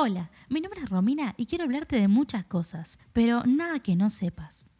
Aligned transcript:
Hola, 0.00 0.30
mi 0.48 0.60
nombre 0.60 0.80
es 0.80 0.88
Romina 0.88 1.34
y 1.36 1.46
quiero 1.46 1.64
hablarte 1.64 1.96
de 1.96 2.06
muchas 2.06 2.44
cosas, 2.44 3.00
pero 3.12 3.42
nada 3.42 3.80
que 3.80 3.96
no 3.96 4.10
sepas. 4.10 4.70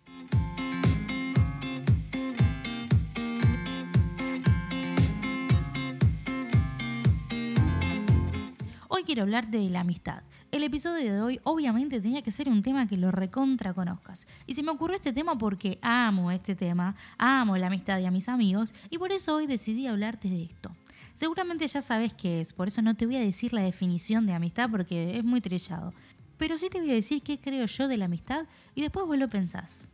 Hoy 8.87 9.03
quiero 9.03 9.23
hablarte 9.23 9.59
de 9.59 9.69
la 9.71 9.81
amistad. 9.81 10.23
El 10.53 10.63
episodio 10.63 11.13
de 11.13 11.21
hoy 11.21 11.41
obviamente 11.43 12.01
tenía 12.01 12.23
que 12.23 12.31
ser 12.31 12.49
un 12.49 12.63
tema 12.63 12.87
que 12.87 12.97
lo 12.97 13.11
recontra 13.11 13.75
conozcas. 13.75 14.29
Y 14.47 14.55
se 14.55 14.63
me 14.63 14.71
ocurrió 14.71 14.99
este 14.99 15.13
tema 15.13 15.37
porque 15.37 15.81
amo 15.83 16.31
este 16.31 16.55
tema, 16.55 16.95
amo 17.19 17.57
la 17.57 17.67
amistad 17.67 17.99
y 17.99 18.05
a 18.05 18.13
mis 18.13 18.29
amigos, 18.29 18.73
y 18.89 18.99
por 18.99 19.11
eso 19.11 19.35
hoy 19.35 19.49
decidí 19.49 19.89
hablarte 19.89 20.29
de 20.29 20.45
esto. 20.45 20.71
Seguramente 21.19 21.67
ya 21.67 21.83
sabes 21.83 22.15
qué 22.15 22.41
es, 22.41 22.53
por 22.53 22.69
eso 22.69 22.81
no 22.81 22.95
te 22.95 23.05
voy 23.05 23.17
a 23.17 23.21
decir 23.21 23.53
la 23.53 23.63
definición 23.63 24.25
de 24.25 24.35
amistad 24.35 24.71
porque 24.71 25.19
es 25.19 25.25
muy 25.25 25.41
trillado. 25.41 25.93
Pero 26.37 26.57
sí 26.57 26.71
te 26.71 26.79
voy 26.79 26.93
a 26.93 26.95
decir 26.95 27.23
qué 27.23 27.41
creo 27.41 27.67
yo 27.67 27.89
de 27.89 27.97
la 27.97 28.05
amistad 28.05 28.47
y 28.77 28.83
después 28.83 29.05
vos 29.05 29.19
lo 29.19 29.29
pensás. 29.29 29.89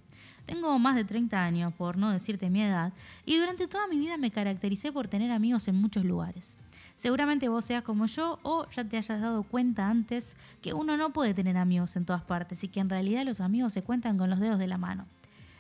Tengo 0.45 0.79
más 0.79 0.97
de 0.97 1.05
30 1.07 1.43
años, 1.43 1.73
por 1.73 1.97
no 1.97 2.11
decirte 2.11 2.51
mi 2.51 2.61
edad, 2.61 2.93
y 3.25 3.39
durante 3.39 3.67
toda 3.67 3.87
mi 3.87 3.99
vida 3.99 4.19
me 4.19 4.31
caractericé 4.31 4.93
por 4.93 5.09
tener 5.09 5.31
amigos 5.33 5.67
en 5.67 5.77
muchos 5.77 6.05
lugares. 6.05 6.59
Seguramente 6.95 7.49
vos 7.49 7.65
seas 7.65 7.83
como 7.83 8.05
yo 8.05 8.39
o 8.43 8.69
ya 8.69 8.85
te 8.85 8.99
hayas 8.99 9.23
dado 9.23 9.45
cuenta 9.45 9.89
antes 9.89 10.37
que 10.61 10.75
uno 10.75 10.99
no 10.99 11.15
puede 11.15 11.33
tener 11.33 11.57
amigos 11.57 11.97
en 11.97 12.05
todas 12.05 12.23
partes 12.23 12.63
y 12.65 12.69
que 12.69 12.81
en 12.81 12.91
realidad 12.91 13.25
los 13.25 13.41
amigos 13.41 13.73
se 13.73 13.83
cuentan 13.83 14.19
con 14.19 14.29
los 14.29 14.41
dedos 14.41 14.59
de 14.59 14.67
la 14.67 14.77
mano. 14.77 15.07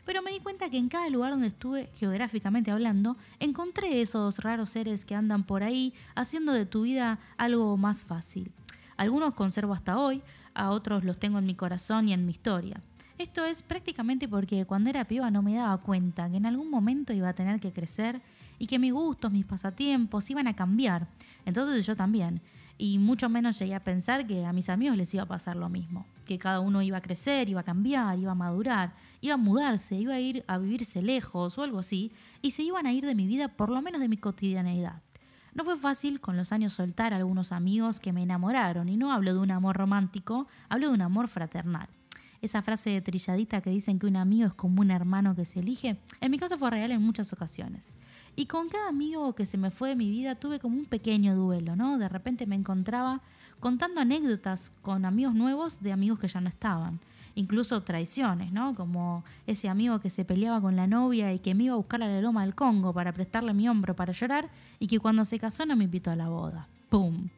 Pero 0.04 0.22
me 0.22 0.32
di 0.32 0.40
cuenta 0.40 0.68
que 0.68 0.78
en 0.78 0.88
cada 0.88 1.08
lugar 1.08 1.30
donde 1.30 1.48
estuve 1.48 1.90
geográficamente 1.94 2.70
hablando, 2.70 3.16
encontré 3.40 4.00
esos 4.00 4.38
raros 4.38 4.70
seres 4.70 5.04
que 5.04 5.14
andan 5.14 5.44
por 5.44 5.62
ahí 5.62 5.94
haciendo 6.14 6.52
de 6.52 6.66
tu 6.66 6.82
vida 6.82 7.18
algo 7.36 7.76
más 7.76 8.02
fácil. 8.02 8.52
Algunos 8.96 9.34
conservo 9.34 9.72
hasta 9.74 9.98
hoy, 9.98 10.22
a 10.54 10.70
otros 10.70 11.04
los 11.04 11.18
tengo 11.18 11.38
en 11.38 11.46
mi 11.46 11.54
corazón 11.54 12.08
y 12.08 12.12
en 12.12 12.26
mi 12.26 12.32
historia. 12.32 12.80
Esto 13.18 13.44
es 13.44 13.62
prácticamente 13.62 14.28
porque 14.28 14.64
cuando 14.66 14.90
era 14.90 15.04
piba 15.04 15.30
no 15.30 15.42
me 15.42 15.54
daba 15.54 15.78
cuenta 15.78 16.28
que 16.28 16.36
en 16.36 16.46
algún 16.46 16.70
momento 16.70 17.12
iba 17.12 17.28
a 17.28 17.34
tener 17.34 17.60
que 17.60 17.72
crecer 17.72 18.20
y 18.58 18.66
que 18.66 18.78
mis 18.78 18.92
gustos, 18.92 19.32
mis 19.32 19.44
pasatiempos 19.44 20.28
iban 20.30 20.48
a 20.48 20.54
cambiar. 20.54 21.06
Entonces 21.44 21.86
yo 21.86 21.96
también. 21.96 22.40
Y 22.76 22.98
mucho 22.98 23.28
menos 23.28 23.58
llegué 23.58 23.74
a 23.74 23.84
pensar 23.84 24.26
que 24.26 24.44
a 24.44 24.52
mis 24.52 24.68
amigos 24.68 24.96
les 24.96 25.14
iba 25.14 25.22
a 25.22 25.28
pasar 25.28 25.56
lo 25.56 25.68
mismo. 25.68 26.06
Que 26.26 26.38
cada 26.38 26.60
uno 26.60 26.82
iba 26.82 26.98
a 26.98 27.02
crecer, 27.02 27.48
iba 27.48 27.60
a 27.60 27.64
cambiar, 27.64 28.18
iba 28.18 28.32
a 28.32 28.34
madurar, 28.34 28.94
iba 29.20 29.34
a 29.34 29.38
mudarse, 29.38 29.96
iba 29.96 30.14
a 30.14 30.20
ir 30.20 30.44
a 30.48 30.58
vivirse 30.58 31.00
lejos 31.02 31.56
o 31.56 31.62
algo 31.62 31.78
así. 31.78 32.12
Y 32.42 32.50
se 32.50 32.62
iban 32.62 32.86
a 32.86 32.92
ir 32.92 33.06
de 33.06 33.14
mi 33.14 33.26
vida, 33.26 33.48
por 33.48 33.70
lo 33.70 33.80
menos 33.80 34.00
de 34.00 34.08
mi 34.08 34.16
cotidianeidad. 34.16 35.02
No 35.54 35.64
fue 35.64 35.76
fácil 35.76 36.20
con 36.20 36.36
los 36.36 36.50
años 36.50 36.72
soltar 36.72 37.12
a 37.12 37.16
algunos 37.16 37.52
amigos 37.52 38.00
que 38.00 38.12
me 38.12 38.24
enamoraron. 38.24 38.88
Y 38.88 38.96
no 38.96 39.12
hablo 39.12 39.34
de 39.34 39.38
un 39.38 39.52
amor 39.52 39.76
romántico, 39.76 40.48
hablo 40.68 40.88
de 40.88 40.94
un 40.94 41.02
amor 41.02 41.28
fraternal 41.28 41.88
esa 42.44 42.62
frase 42.62 42.90
de 42.90 43.00
trilladita 43.00 43.60
que 43.60 43.70
dicen 43.70 43.98
que 43.98 44.06
un 44.06 44.16
amigo 44.16 44.46
es 44.46 44.54
como 44.54 44.80
un 44.82 44.90
hermano 44.90 45.34
que 45.34 45.44
se 45.44 45.60
elige, 45.60 45.96
en 46.20 46.30
mi 46.30 46.38
caso 46.38 46.58
fue 46.58 46.70
real 46.70 46.90
en 46.90 47.02
muchas 47.02 47.32
ocasiones. 47.32 47.96
Y 48.36 48.46
con 48.46 48.68
cada 48.68 48.88
amigo 48.88 49.34
que 49.34 49.46
se 49.46 49.58
me 49.58 49.70
fue 49.70 49.90
de 49.90 49.96
mi 49.96 50.10
vida 50.10 50.34
tuve 50.34 50.58
como 50.58 50.76
un 50.76 50.86
pequeño 50.86 51.34
duelo, 51.34 51.76
¿no? 51.76 51.98
De 51.98 52.08
repente 52.08 52.46
me 52.46 52.56
encontraba 52.56 53.22
contando 53.60 54.00
anécdotas 54.00 54.72
con 54.82 55.04
amigos 55.04 55.34
nuevos 55.34 55.80
de 55.80 55.92
amigos 55.92 56.18
que 56.18 56.28
ya 56.28 56.40
no 56.40 56.48
estaban. 56.48 57.00
Incluso 57.36 57.82
traiciones, 57.82 58.52
¿no? 58.52 58.74
Como 58.74 59.24
ese 59.46 59.68
amigo 59.68 59.98
que 59.98 60.10
se 60.10 60.24
peleaba 60.24 60.60
con 60.60 60.76
la 60.76 60.86
novia 60.86 61.32
y 61.32 61.40
que 61.40 61.54
me 61.54 61.64
iba 61.64 61.74
a 61.74 61.78
buscar 61.78 62.02
a 62.02 62.08
la 62.08 62.20
loma 62.20 62.42
del 62.42 62.54
Congo 62.54 62.92
para 62.92 63.12
prestarle 63.12 63.54
mi 63.54 63.68
hombro 63.68 63.96
para 63.96 64.12
llorar 64.12 64.50
y 64.78 64.86
que 64.86 65.00
cuando 65.00 65.24
se 65.24 65.38
casó 65.38 65.66
no 65.66 65.76
me 65.76 65.84
invitó 65.84 66.10
a 66.10 66.16
la 66.16 66.28
boda. 66.28 66.68
¡Pum! 66.90 67.28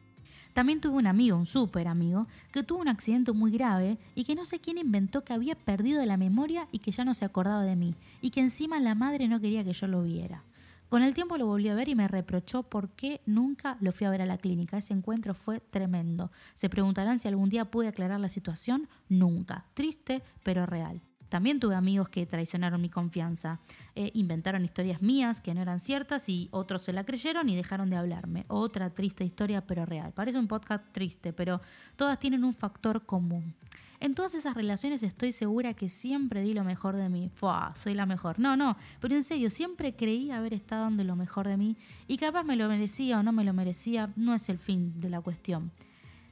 También 0.57 0.81
tuve 0.81 0.97
un 0.97 1.05
amigo, 1.05 1.37
un 1.37 1.45
súper 1.45 1.87
amigo, 1.87 2.25
que 2.51 2.63
tuvo 2.63 2.79
un 2.79 2.87
accidente 2.87 3.31
muy 3.31 3.51
grave 3.51 3.99
y 4.15 4.23
que 4.23 4.33
no 4.33 4.43
sé 4.43 4.59
quién 4.59 4.79
inventó 4.79 5.23
que 5.23 5.33
había 5.33 5.53
perdido 5.53 6.03
la 6.03 6.17
memoria 6.17 6.67
y 6.71 6.79
que 6.79 6.91
ya 6.91 7.05
no 7.05 7.13
se 7.13 7.25
acordaba 7.25 7.61
de 7.61 7.75
mí, 7.75 7.93
y 8.23 8.31
que 8.31 8.39
encima 8.39 8.79
la 8.79 8.95
madre 8.95 9.27
no 9.27 9.39
quería 9.39 9.63
que 9.63 9.73
yo 9.73 9.85
lo 9.85 10.01
viera. 10.01 10.45
Con 10.89 11.03
el 11.03 11.13
tiempo 11.13 11.37
lo 11.37 11.45
volví 11.45 11.69
a 11.69 11.75
ver 11.75 11.89
y 11.89 11.93
me 11.93 12.07
reprochó 12.07 12.63
por 12.63 12.89
qué 12.89 13.21
nunca 13.27 13.77
lo 13.81 13.91
fui 13.91 14.07
a 14.07 14.09
ver 14.09 14.23
a 14.23 14.25
la 14.25 14.39
clínica. 14.39 14.79
Ese 14.79 14.95
encuentro 14.95 15.35
fue 15.35 15.59
tremendo. 15.59 16.31
Se 16.55 16.69
preguntarán 16.69 17.19
si 17.19 17.27
algún 17.27 17.49
día 17.49 17.65
pude 17.65 17.89
aclarar 17.89 18.19
la 18.19 18.27
situación. 18.27 18.89
Nunca. 19.09 19.65
Triste, 19.75 20.23
pero 20.41 20.65
real. 20.65 21.03
También 21.29 21.59
tuve 21.59 21.75
amigos 21.75 22.09
que 22.09 22.25
traicionaron 22.25 22.81
mi 22.81 22.89
confianza, 22.89 23.59
eh, 23.95 24.11
inventaron 24.13 24.63
historias 24.63 25.01
mías 25.01 25.41
que 25.41 25.53
no 25.53 25.61
eran 25.61 25.79
ciertas 25.79 26.29
y 26.29 26.47
otros 26.51 26.83
se 26.83 26.93
la 26.93 27.03
creyeron 27.03 27.49
y 27.49 27.55
dejaron 27.55 27.89
de 27.89 27.97
hablarme. 27.97 28.45
Otra 28.47 28.89
triste 28.89 29.25
historia 29.25 29.65
pero 29.65 29.85
real. 29.85 30.13
Parece 30.13 30.39
un 30.39 30.47
podcast 30.47 30.85
triste, 30.91 31.33
pero 31.33 31.61
todas 31.95 32.19
tienen 32.19 32.43
un 32.43 32.53
factor 32.53 33.05
común. 33.05 33.55
En 33.99 34.13
todas 34.13 34.35
esas 34.35 34.53
relaciones 34.53 35.01
estoy 35.01 35.31
segura 35.31 35.73
que 35.73 35.89
siempre 35.89 36.41
di 36.41 36.53
lo 36.53 36.63
mejor 36.63 36.95
de 36.95 37.09
mí. 37.09 37.31
Fua, 37.33 37.73
soy 37.75 37.95
la 37.95 38.05
mejor. 38.05 38.39
No, 38.39 38.55
no, 38.55 38.77
pero 38.99 39.15
en 39.15 39.23
serio, 39.23 39.49
siempre 39.49 39.95
creí 39.95 40.29
haber 40.29 40.53
estado 40.53 40.83
dando 40.83 41.03
lo 41.03 41.15
mejor 41.15 41.47
de 41.47 41.57
mí 41.57 41.77
y 42.07 42.17
capaz 42.17 42.43
me 42.43 42.55
lo 42.55 42.67
merecía 42.69 43.19
o 43.19 43.23
no 43.23 43.31
me 43.31 43.43
lo 43.43 43.53
merecía, 43.53 44.13
no 44.15 44.35
es 44.35 44.49
el 44.49 44.59
fin 44.59 44.99
de 45.01 45.09
la 45.09 45.19
cuestión. 45.19 45.71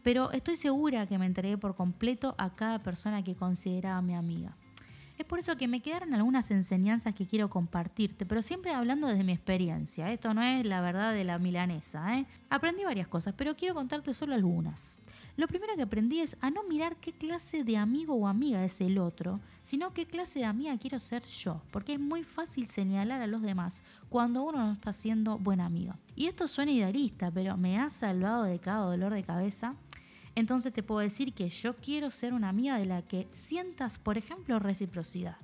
Pero 0.03 0.31
estoy 0.31 0.55
segura 0.57 1.07
que 1.07 1.17
me 1.17 1.25
entregué 1.25 1.57
por 1.57 1.75
completo 1.75 2.35
a 2.37 2.53
cada 2.53 2.83
persona 2.83 3.23
que 3.23 3.33
consideraba 3.33 4.03
mi 4.03 4.13
amiga. 4.13 4.55
Es 5.17 5.25
por 5.25 5.39
eso 5.39 5.55
que 5.55 5.67
me 5.67 5.81
quedaron 5.81 6.13
algunas 6.13 6.51
enseñanzas 6.51 7.15
que 7.15 7.25
quiero 7.25 7.49
compartirte, 7.49 8.25
pero 8.25 8.41
siempre 8.41 8.73
hablando 8.73 9.07
desde 9.07 9.23
mi 9.23 9.31
experiencia. 9.31 10.11
Esto 10.11 10.33
no 10.33 10.43
es 10.43 10.65
la 10.65 10.81
verdad 10.81 11.13
de 11.13 11.23
la 11.23 11.39
milanesa. 11.39 12.17
¿eh? 12.17 12.25
Aprendí 12.49 12.83
varias 12.83 13.07
cosas, 13.07 13.33
pero 13.37 13.55
quiero 13.55 13.75
contarte 13.75 14.13
solo 14.13 14.35
algunas. 14.35 14.99
Lo 15.37 15.47
primero 15.47 15.75
que 15.75 15.81
aprendí 15.81 16.21
es 16.21 16.37
a 16.39 16.49
no 16.49 16.63
mirar 16.63 16.95
qué 16.97 17.11
clase 17.11 17.63
de 17.63 17.75
amigo 17.75 18.15
o 18.15 18.27
amiga 18.27 18.63
es 18.63 18.79
el 18.79 18.97
otro, 18.97 19.41
sino 19.63 19.93
qué 19.93 20.05
clase 20.05 20.39
de 20.39 20.45
amiga 20.45 20.77
quiero 20.77 20.97
ser 20.97 21.25
yo, 21.25 21.61
porque 21.71 21.93
es 21.93 21.99
muy 21.99 22.23
fácil 22.23 22.67
señalar 22.67 23.21
a 23.21 23.27
los 23.27 23.41
demás 23.41 23.83
cuando 24.09 24.43
uno 24.43 24.65
no 24.65 24.71
está 24.71 24.93
siendo 24.93 25.37
buena 25.37 25.65
amiga. 25.65 25.97
Y 26.15 26.27
esto 26.27 26.47
suena 26.47 26.71
idealista, 26.71 27.31
pero 27.31 27.57
me 27.57 27.79
ha 27.79 27.89
salvado 27.89 28.43
de 28.43 28.59
cada 28.59 28.85
dolor 28.85 29.13
de 29.13 29.23
cabeza 29.23 29.75
entonces 30.35 30.73
te 30.73 30.83
puedo 30.83 30.99
decir 30.99 31.33
que 31.33 31.49
yo 31.49 31.75
quiero 31.77 32.11
ser 32.11 32.33
una 32.33 32.49
amiga 32.49 32.77
de 32.77 32.85
la 32.85 33.01
que 33.01 33.27
sientas, 33.31 33.97
por 33.97 34.17
ejemplo, 34.17 34.59
reciprocidad. 34.59 35.37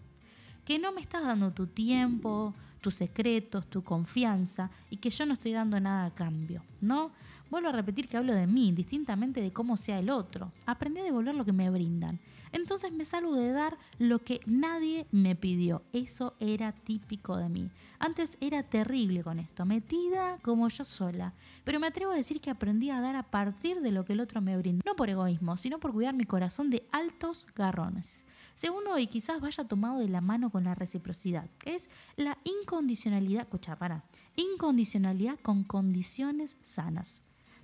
Que 0.65 0.79
no 0.79 0.91
me 0.91 1.01
estás 1.01 1.23
dando 1.23 1.51
tu 1.51 1.67
tiempo, 1.67 2.53
tus 2.81 2.95
secretos, 2.95 3.67
tu 3.67 3.83
confianza 3.83 4.69
y 4.89 4.97
que 4.97 5.09
yo 5.09 5.25
no 5.25 5.33
estoy 5.33 5.53
dando 5.53 5.79
nada 5.79 6.05
a 6.05 6.13
cambio, 6.13 6.63
¿no? 6.81 7.11
Vuelvo 7.51 7.67
a 7.67 7.73
repetir 7.73 8.07
que 8.07 8.15
hablo 8.15 8.33
de 8.33 8.47
mí, 8.47 8.71
distintamente 8.71 9.41
de 9.41 9.51
cómo 9.51 9.75
sea 9.75 9.99
el 9.99 10.09
otro. 10.09 10.53
Aprendí 10.65 11.01
a 11.01 11.03
devolver 11.03 11.35
lo 11.35 11.43
que 11.43 11.51
me 11.51 11.69
brindan. 11.69 12.17
Entonces 12.53 12.93
me 12.93 13.03
salgo 13.03 13.35
de 13.35 13.51
dar 13.51 13.77
lo 13.99 14.19
que 14.19 14.39
nadie 14.45 15.05
me 15.11 15.35
pidió. 15.35 15.83
Eso 15.91 16.33
era 16.39 16.71
típico 16.71 17.35
de 17.35 17.49
mí. 17.49 17.69
Antes 17.99 18.37
era 18.39 18.63
terrible 18.63 19.21
con 19.21 19.37
esto, 19.37 19.65
metida 19.65 20.37
como 20.41 20.69
yo 20.69 20.85
sola. 20.85 21.33
Pero 21.65 21.81
me 21.81 21.87
atrevo 21.87 22.13
a 22.13 22.15
decir 22.15 22.39
que 22.39 22.49
aprendí 22.49 22.89
a 22.89 23.01
dar 23.01 23.17
a 23.17 23.23
partir 23.23 23.81
de 23.81 23.91
lo 23.91 24.05
que 24.05 24.13
el 24.13 24.21
otro 24.21 24.39
me 24.39 24.57
brindó. 24.57 24.81
No 24.85 24.95
por 24.95 25.09
egoísmo, 25.09 25.57
sino 25.57 25.77
por 25.77 25.91
cuidar 25.91 26.13
mi 26.13 26.23
corazón 26.23 26.69
de 26.69 26.87
altos 26.93 27.45
garrones. 27.53 28.23
Segundo, 28.55 28.97
y 28.97 29.07
quizás 29.07 29.41
vaya 29.41 29.65
tomado 29.65 29.99
de 29.99 30.07
la 30.07 30.21
mano 30.21 30.51
con 30.51 30.63
la 30.63 30.75
reciprocidad, 30.75 31.49
es 31.65 31.89
la 32.15 32.37
incondicionalidad, 32.43 33.41
escucha, 33.41 33.75
para, 33.75 34.03
incondicionalidad 34.35 35.37
con 35.41 35.63
condiciones 35.63 36.57
sanas. 36.61 37.23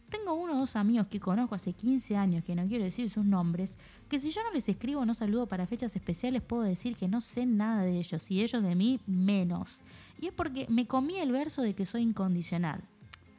Tengo 0.10 0.36
uno 0.36 0.54
o 0.56 0.60
dos 0.60 0.76
amigos 0.78 1.08
que 1.08 1.20
conozco 1.20 1.56
hace 1.56 1.74
15 1.74 2.16
años, 2.16 2.44
que 2.44 2.56
no 2.56 2.66
quiero 2.68 2.86
decir 2.86 3.10
sus 3.10 3.26
nombres, 3.26 3.78
que 4.08 4.20
si 4.20 4.32
yo 4.32 4.42
no 4.44 4.54
les 4.54 4.70
escribo 4.70 5.02
o 5.02 5.06
no 5.06 5.14
saludo 5.14 5.48
para 5.48 5.68
fechas 5.68 5.96
especiales, 5.96 6.42
puedo 6.42 6.64
decir 6.64 6.96
que 6.96 7.10
no 7.10 7.20
sé 7.20 7.46
nada 7.46 7.82
de 7.82 7.98
ellos 7.98 8.32
y 8.32 8.42
ellos 8.42 8.64
de 8.64 8.76
mí 8.76 9.02
menos. 9.06 9.82
Y 10.22 10.28
es 10.28 10.34
porque 10.34 10.66
me 10.70 10.88
comí 10.88 11.18
el 11.18 11.32
verso 11.32 11.62
de 11.62 11.76
que 11.76 11.86
soy 11.86 12.04
incondicional. 12.04 12.82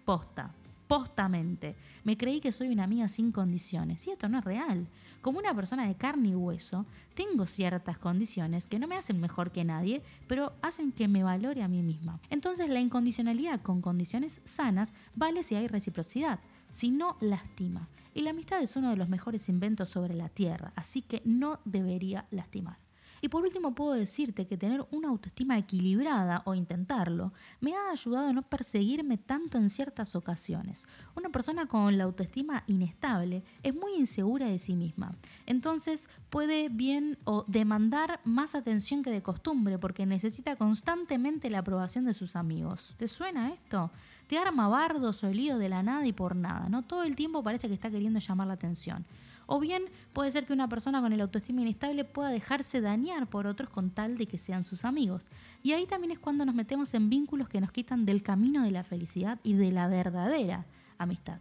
Posta, 0.04 0.52
postamente. 0.86 1.74
Me 2.04 2.18
creí 2.18 2.40
que 2.40 2.52
soy 2.52 2.68
una 2.68 2.84
amiga 2.84 3.08
sin 3.08 3.32
condiciones. 3.32 4.06
Y 4.06 4.10
esto 4.10 4.28
no 4.28 4.38
es 4.38 4.44
real. 4.44 4.86
Como 5.22 5.38
una 5.38 5.54
persona 5.54 5.86
de 5.86 5.96
carne 5.96 6.28
y 6.28 6.34
hueso, 6.34 6.86
tengo 7.14 7.44
ciertas 7.44 7.98
condiciones 7.98 8.66
que 8.66 8.78
no 8.78 8.86
me 8.86 8.94
hacen 8.94 9.20
mejor 9.20 9.50
que 9.50 9.64
nadie, 9.64 10.02
pero 10.28 10.52
hacen 10.62 10.92
que 10.92 11.08
me 11.08 11.24
valore 11.24 11.62
a 11.62 11.68
mí 11.68 11.82
misma. 11.82 12.20
Entonces 12.30 12.68
la 12.68 12.80
incondicionalidad 12.80 13.60
con 13.60 13.82
condiciones 13.82 14.40
sanas 14.44 14.92
vale 15.16 15.42
si 15.42 15.56
hay 15.56 15.66
reciprocidad 15.66 16.38
si 16.68 16.90
no 16.90 17.16
lastima. 17.20 17.88
Y 18.14 18.22
la 18.22 18.30
amistad 18.30 18.62
es 18.62 18.76
uno 18.76 18.90
de 18.90 18.96
los 18.96 19.08
mejores 19.08 19.48
inventos 19.48 19.90
sobre 19.90 20.14
la 20.14 20.28
Tierra, 20.28 20.72
así 20.76 21.02
que 21.02 21.22
no 21.24 21.60
debería 21.64 22.26
lastimar. 22.30 22.78
Y 23.20 23.28
por 23.28 23.42
último 23.42 23.74
puedo 23.74 23.92
decirte 23.92 24.46
que 24.46 24.56
tener 24.56 24.86
una 24.90 25.08
autoestima 25.08 25.58
equilibrada 25.58 26.42
o 26.44 26.54
intentarlo 26.54 27.32
me 27.60 27.74
ha 27.74 27.90
ayudado 27.90 28.28
a 28.28 28.32
no 28.32 28.42
perseguirme 28.42 29.18
tanto 29.18 29.58
en 29.58 29.70
ciertas 29.70 30.14
ocasiones. 30.14 30.86
Una 31.16 31.30
persona 31.30 31.66
con 31.66 31.98
la 31.98 32.04
autoestima 32.04 32.64
inestable 32.66 33.42
es 33.62 33.74
muy 33.74 33.94
insegura 33.94 34.46
de 34.46 34.58
sí 34.58 34.76
misma. 34.76 35.16
Entonces 35.46 36.08
puede 36.30 36.68
bien 36.68 37.18
o 37.24 37.44
demandar 37.48 38.20
más 38.24 38.54
atención 38.54 39.02
que 39.02 39.10
de 39.10 39.22
costumbre 39.22 39.78
porque 39.78 40.06
necesita 40.06 40.56
constantemente 40.56 41.50
la 41.50 41.60
aprobación 41.60 42.04
de 42.04 42.14
sus 42.14 42.36
amigos. 42.36 42.94
¿Te 42.96 43.08
suena 43.08 43.52
esto? 43.52 43.90
Te 44.28 44.38
arma 44.38 44.68
bardos 44.68 45.24
o 45.24 45.30
lío 45.30 45.58
de 45.58 45.68
la 45.68 45.82
nada 45.82 46.06
y 46.06 46.12
por 46.12 46.36
nada, 46.36 46.68
¿no? 46.68 46.82
Todo 46.82 47.02
el 47.02 47.16
tiempo 47.16 47.42
parece 47.42 47.66
que 47.66 47.74
está 47.74 47.90
queriendo 47.90 48.18
llamar 48.18 48.46
la 48.46 48.52
atención. 48.52 49.06
O 49.46 49.58
bien 49.58 49.84
puede 50.12 50.30
ser 50.30 50.44
que 50.44 50.52
una 50.52 50.68
persona 50.68 51.00
con 51.00 51.14
el 51.14 51.22
autoestima 51.22 51.62
inestable 51.62 52.04
pueda 52.04 52.28
dejarse 52.28 52.82
dañar 52.82 53.26
por 53.28 53.46
otros 53.46 53.70
con 53.70 53.88
tal 53.90 54.18
de 54.18 54.26
que 54.26 54.36
sean 54.36 54.64
sus 54.64 54.84
amigos. 54.84 55.26
Y 55.62 55.72
ahí 55.72 55.86
también 55.86 56.10
es 56.10 56.18
cuando 56.18 56.44
nos 56.44 56.54
metemos 56.54 56.92
en 56.92 57.08
vínculos 57.08 57.48
que 57.48 57.62
nos 57.62 57.72
quitan 57.72 58.04
del 58.04 58.22
camino 58.22 58.62
de 58.62 58.70
la 58.70 58.84
felicidad 58.84 59.40
y 59.42 59.54
de 59.54 59.72
la 59.72 59.88
verdadera 59.88 60.66
amistad. 60.98 61.40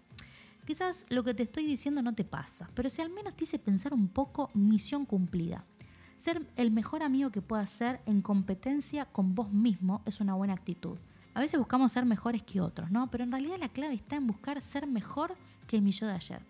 Quizás 0.66 1.06
lo 1.10 1.26
que 1.26 1.34
te 1.34 1.44
estoy 1.44 1.66
diciendo 1.66 2.02
no 2.02 2.16
te 2.16 2.24
pasa, 2.24 2.70
pero 2.74 2.90
si 2.90 3.02
al 3.02 3.10
menos 3.10 3.36
te 3.36 3.44
hice 3.44 3.60
pensar 3.60 3.94
un 3.94 4.08
poco, 4.08 4.50
misión 4.54 5.06
cumplida. 5.06 5.66
Ser 6.16 6.48
el 6.56 6.72
mejor 6.72 7.04
amigo 7.04 7.30
que 7.30 7.42
puedas 7.42 7.70
ser 7.70 8.00
en 8.06 8.22
competencia 8.22 9.04
con 9.04 9.36
vos 9.36 9.52
mismo 9.52 10.02
es 10.06 10.22
una 10.22 10.34
buena 10.34 10.54
actitud. 10.54 10.98
A 11.38 11.40
veces 11.40 11.60
buscamos 11.60 11.92
ser 11.92 12.04
mejores 12.04 12.42
que 12.42 12.60
otros, 12.60 12.90
¿no? 12.90 13.12
Pero 13.12 13.24
en 13.24 13.32
realidad 13.32 13.58
la 13.60 13.70
clave 13.70 13.94
está 13.94 14.16
en 14.16 14.26
buscar 14.26 14.60
ser 14.60 14.88
mejor 14.88 15.36
que 15.68 15.80
mi 15.82 15.92
yo 15.92 16.08
de 16.08 16.14
ayer. 16.14 16.42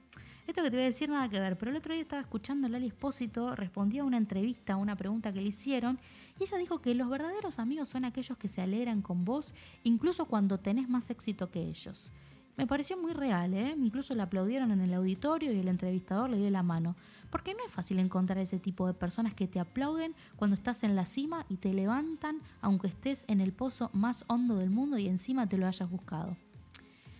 Esto 0.48 0.63
que 0.63 0.72
te 0.72 0.78
voy 0.78 0.84
a 0.84 0.86
decir 0.86 1.10
nada 1.10 1.28
que 1.28 1.42
ver, 1.42 1.57
pero 1.57 1.72
el 1.72 1.78
otro 1.78 1.92
día 1.92 2.01
estaba 2.01 2.22
escuchando 2.22 2.68
a 2.68 2.69
Lali 2.69 2.88
Espósito, 2.88 3.54
respondía 3.54 4.04
a 4.04 4.06
una 4.06 4.16
entrevista, 4.16 4.72
a 4.72 4.78
una 4.78 4.95
pregunta 4.95 5.34
que 5.34 5.42
le 5.42 5.50
hicieron, 5.50 6.00
y 6.39 6.44
ella 6.44 6.57
dijo 6.57 6.80
que 6.80 6.95
los 6.95 7.10
verdaderos 7.10 7.60
amigos 7.60 7.89
son 7.89 8.06
aquellos 8.06 8.38
que 8.38 8.48
se 8.48 8.62
alegran 8.62 9.01
con 9.01 9.25
vos, 9.25 9.54
incluso 9.84 10.24
cuando 10.24 10.57
tenés 10.57 10.88
más 10.88 11.10
éxito 11.10 11.51
que 11.51 11.63
ellos. 11.63 12.13
Me 12.56 12.66
pareció 12.66 12.95
muy 12.98 13.12
real, 13.12 13.54
¿eh? 13.56 13.75
incluso 13.78 14.16
le 14.16 14.22
aplaudieron 14.22 14.72
en 14.72 14.80
el 14.80 14.94
auditorio 14.94 15.51
y 15.51 15.60
el 15.60 15.68
entrevistador 15.68 16.30
le 16.30 16.38
dio 16.38 16.50
la 16.50 16.63
mano, 16.63 16.95
porque 17.38 17.54
no 17.54 17.63
es 17.68 17.72
fácil 17.72 18.00
encontrar 18.00 18.39
ese 18.39 18.57
tipo 18.57 18.88
de 18.88 18.95
personas 18.95 19.36
que 19.36 19.48
te 19.48 19.60
aplauden 19.60 20.16
cuando 20.38 20.56
estás 20.56 20.81
en 20.81 20.95
la 20.95 21.06
cima 21.06 21.45
y 21.50 21.57
te 21.57 21.72
levantan 21.72 22.42
aunque 22.62 22.88
estés 22.88 23.25
en 23.28 23.42
el 23.42 23.54
pozo 23.54 23.92
más 23.94 24.25
hondo 24.28 24.56
del 24.56 24.72
mundo 24.72 24.98
y 24.98 25.07
encima 25.07 25.48
te 25.48 25.60
lo 25.60 25.68
hayas 25.68 25.88
buscado. 25.88 26.36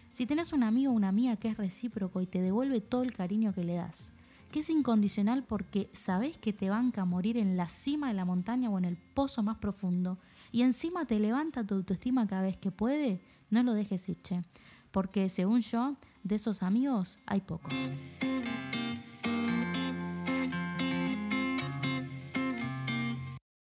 Si 0.10 0.26
tenés 0.26 0.54
un 0.54 0.64
amigo 0.64 0.92
o 0.92 0.96
una 0.96 1.10
amiga 1.10 1.36
que 1.36 1.50
es 1.50 1.58
recíproco 1.58 2.20
y 2.20 2.26
te 2.26 2.42
devuelve 2.42 2.82
todo 2.82 3.04
el 3.04 3.14
cariño 3.14 3.54
que 3.54 3.64
le 3.64 3.76
das, 3.76 4.12
que 4.52 4.62
es 4.62 4.72
incondicional 4.72 5.44
porque 5.44 5.88
sabés 5.94 6.40
que 6.40 6.52
te 6.52 6.72
banca 6.72 7.04
a 7.04 7.06
morir 7.06 7.38
en 7.38 7.56
la 7.56 7.68
cima 7.68 8.08
de 8.08 8.16
la 8.16 8.26
montaña 8.26 8.72
o 8.72 8.80
en 8.80 8.86
el 8.86 8.98
pozo 8.98 9.44
más 9.44 9.60
profundo, 9.60 10.18
y 10.52 10.64
encima 10.64 11.06
te 11.06 11.20
levanta 11.20 11.64
tu 11.64 11.76
autoestima 11.76 12.26
cada 12.26 12.42
vez 12.42 12.58
que 12.58 12.72
puede, 12.72 13.22
no 13.52 13.62
lo 13.62 13.76
dejes 13.76 14.10
ir, 14.10 14.20
che. 14.24 14.42
Porque 14.90 15.30
según 15.30 15.60
yo, 15.60 15.96
de 16.24 16.38
esos 16.38 16.64
amigos 16.64 17.20
hay 17.28 17.42
pocos. 17.42 17.72